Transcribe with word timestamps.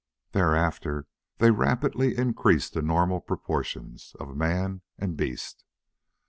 Thereafter 0.31 1.05
they 1.37 1.51
rapidly 1.51 2.17
increased 2.17 2.73
to 2.73 2.81
normal 2.81 3.19
proportions 3.21 4.15
of 4.19 4.35
man 4.35 4.81
and 4.97 5.15
beast. 5.15 5.63